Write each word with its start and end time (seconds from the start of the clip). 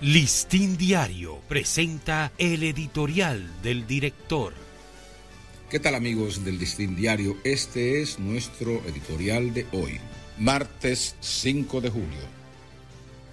Listín 0.00 0.76
Diario 0.76 1.40
presenta 1.48 2.30
el 2.38 2.62
editorial 2.62 3.50
del 3.64 3.84
director. 3.84 4.54
¿Qué 5.68 5.80
tal 5.80 5.96
amigos 5.96 6.44
del 6.44 6.56
Listín 6.56 6.94
Diario? 6.94 7.36
Este 7.42 8.00
es 8.00 8.20
nuestro 8.20 8.80
editorial 8.86 9.52
de 9.52 9.66
hoy, 9.72 9.98
martes 10.38 11.16
5 11.18 11.80
de 11.80 11.90
julio. 11.90 12.38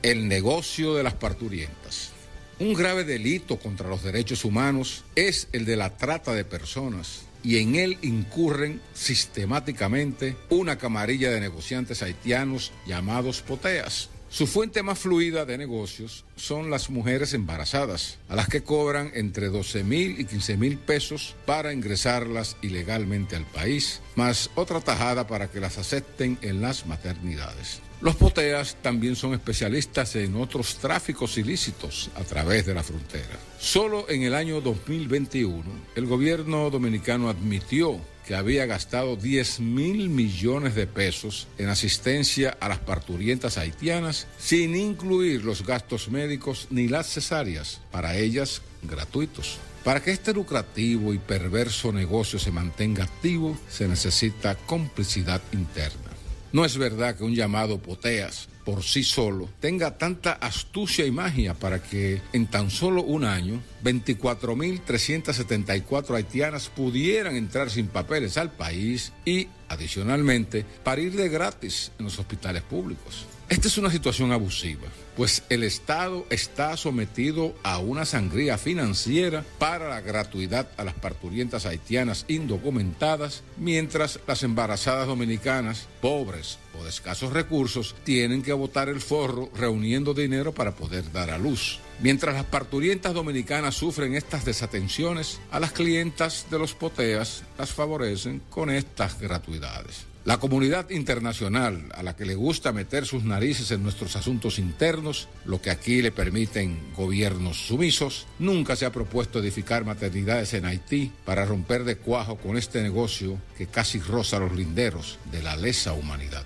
El 0.01 0.27
negocio 0.27 0.95
de 0.95 1.03
las 1.03 1.13
parturientas. 1.13 2.13
Un 2.57 2.73
grave 2.73 3.03
delito 3.03 3.59
contra 3.59 3.87
los 3.87 4.01
derechos 4.01 4.43
humanos 4.43 5.03
es 5.13 5.49
el 5.51 5.65
de 5.65 5.75
la 5.75 5.95
trata 5.95 6.33
de 6.33 6.45
personas 6.45 7.27
y 7.43 7.59
en 7.59 7.75
él 7.75 7.99
incurren 8.01 8.81
sistemáticamente 8.95 10.35
una 10.49 10.79
camarilla 10.79 11.29
de 11.29 11.41
negociantes 11.41 12.01
haitianos 12.01 12.71
llamados 12.87 13.43
poteas 13.43 14.09
su 14.35 14.47
fuente 14.47 14.83
más 14.83 14.99
fluida 14.99 15.45
de 15.45 15.57
negocios 15.57 16.25
son 16.35 16.69
las 16.69 16.89
mujeres 16.89 17.33
embarazadas, 17.33 18.19
a 18.27 18.35
las 18.35 18.49
que 18.49 18.63
cobran 18.63 19.09
entre 19.13 19.47
12 19.47 19.85
mil 19.85 20.19
y 20.19 20.25
15 20.25 20.57
mil 20.57 20.77
pesos 20.77 21.37
para 21.45 21.71
ingresarlas 21.71 22.57
ilegalmente 22.61 23.37
al 23.37 23.45
país, 23.45 24.01
más 24.15 24.49
otra 24.55 24.81
tajada 24.81 25.25
para 25.25 25.49
que 25.49 25.61
las 25.61 25.77
acepten 25.77 26.37
en 26.41 26.59
las 26.59 26.85
maternidades. 26.85 27.79
Los 28.01 28.17
poteas 28.17 28.75
también 28.81 29.15
son 29.15 29.33
especialistas 29.33 30.17
en 30.17 30.35
otros 30.35 30.79
tráficos 30.79 31.37
ilícitos 31.37 32.09
a 32.15 32.25
través 32.25 32.65
de 32.65 32.73
la 32.73 32.83
frontera. 32.83 33.39
Solo 33.59 34.09
en 34.09 34.23
el 34.23 34.35
año 34.35 34.61
2021, 34.61 35.63
el 35.95 36.05
gobierno 36.05 36.69
dominicano 36.69 37.29
admitió 37.29 37.99
que 38.25 38.35
había 38.35 38.65
gastado 38.65 39.15
10 39.15 39.59
mil 39.59 40.09
millones 40.09 40.75
de 40.75 40.87
pesos 40.87 41.47
en 41.57 41.69
asistencia 41.69 42.57
a 42.59 42.69
las 42.69 42.79
parturientas 42.79 43.57
haitianas, 43.57 44.27
sin 44.37 44.75
incluir 44.75 45.43
los 45.43 45.65
gastos 45.65 46.09
médicos 46.09 46.67
ni 46.69 46.87
las 46.87 47.07
cesáreas, 47.07 47.81
para 47.91 48.17
ellas 48.17 48.61
gratuitos. 48.81 49.57
Para 49.83 50.01
que 50.01 50.11
este 50.11 50.33
lucrativo 50.33 51.13
y 51.13 51.19
perverso 51.19 51.91
negocio 51.91 52.39
se 52.39 52.51
mantenga 52.51 53.03
activo, 53.03 53.57
se 53.69 53.87
necesita 53.87 54.55
complicidad 54.55 55.41
interna. 55.53 56.11
No 56.51 56.65
es 56.65 56.77
verdad 56.77 57.15
que 57.15 57.23
un 57.23 57.35
llamado 57.35 57.77
poteas 57.77 58.47
por 58.65 58.83
sí 58.83 59.03
solo 59.03 59.49
tenga 59.59 59.97
tanta 59.97 60.33
astucia 60.33 61.05
y 61.05 61.11
magia 61.11 61.53
para 61.53 61.81
que 61.81 62.21
en 62.33 62.47
tan 62.47 62.69
solo 62.71 63.03
un 63.03 63.23
año 63.23 63.61
24.374 63.83 66.15
haitianas 66.15 66.69
pudieran 66.69 67.35
entrar 67.35 67.69
sin 67.69 67.87
papeles 67.87 68.37
al 68.37 68.51
país 68.51 69.11
y, 69.23 69.47
adicionalmente, 69.69 70.65
parir 70.83 71.15
de 71.15 71.29
gratis 71.29 71.91
en 71.99 72.05
los 72.05 72.17
hospitales 72.19 72.63
públicos. 72.63 73.27
Esta 73.47 73.67
es 73.67 73.77
una 73.77 73.91
situación 73.91 74.31
abusiva, 74.31 74.87
pues 75.15 75.43
el 75.49 75.61
Estado 75.61 76.25
está 76.31 76.75
sometido 76.77 77.53
a 77.61 77.77
una 77.77 78.03
sangría 78.03 78.57
financiera 78.57 79.45
para 79.59 79.87
la 79.87 80.01
gratuidad 80.01 80.67
a 80.77 80.83
las 80.83 80.95
parturientas 80.95 81.67
haitianas 81.67 82.25
indocumentadas, 82.27 83.43
mientras 83.57 84.19
las 84.25 84.41
embarazadas 84.41 85.05
dominicanas, 85.05 85.87
pobres 86.01 86.57
o 86.79 86.83
de 86.83 86.89
escasos 86.89 87.33
recursos, 87.33 87.95
tienen 88.03 88.41
que 88.41 88.51
botar 88.55 88.89
el 88.89 89.01
forro 89.01 89.49
reuniendo 89.55 90.13
dinero 90.13 90.53
para 90.53 90.75
poder 90.75 91.11
dar 91.11 91.29
a 91.29 91.37
luz. 91.37 91.79
Mientras 92.01 92.35
las 92.35 92.45
parturientas 92.45 93.13
dominicanas 93.13 93.75
sufren 93.75 94.15
estas 94.15 94.45
desatenciones, 94.45 95.39
a 95.51 95.59
las 95.59 95.71
clientas 95.71 96.47
de 96.49 96.59
los 96.59 96.73
poteas 96.73 97.43
las 97.57 97.71
favorecen 97.71 98.41
con 98.49 98.69
estas 98.69 99.19
gratuidades. 99.19 100.05
La 100.25 100.39
comunidad 100.39 100.89
internacional, 100.89 101.87
a 101.93 102.01
la 102.01 102.15
que 102.15 102.25
le 102.25 102.33
gusta 102.33 102.71
meter 102.71 103.05
sus 103.05 103.23
narices 103.23 103.69
en 103.69 103.83
nuestros 103.83 104.15
asuntos 104.15 104.57
internos, 104.57 105.27
lo 105.45 105.61
que 105.61 105.69
aquí 105.69 106.01
le 106.01 106.11
permiten 106.11 106.79
gobiernos 106.95 107.67
sumisos, 107.67 108.25
nunca 108.39 108.75
se 108.75 108.87
ha 108.87 108.91
propuesto 108.91 109.37
edificar 109.37 109.85
maternidades 109.85 110.55
en 110.55 110.65
Haití 110.65 111.11
para 111.25 111.45
romper 111.45 111.83
de 111.83 111.97
cuajo 111.97 112.37
con 112.37 112.57
este 112.57 112.81
negocio 112.81 113.37
que 113.55 113.67
casi 113.67 113.99
roza 113.99 114.39
los 114.39 114.55
linderos 114.55 115.19
de 115.31 115.43
la 115.43 115.55
lesa 115.55 115.93
humanidad. 115.93 116.43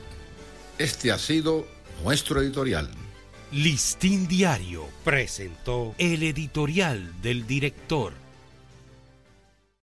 Este 0.78 1.14
ha 1.14 1.18
sido 1.18 1.66
nuestro 2.04 2.42
editorial. 2.42 2.90
Listín 3.52 4.28
Diario 4.28 4.88
presentó 5.04 5.96
el 5.98 6.24
editorial 6.24 7.20
del 7.22 7.48
director. 7.48 8.14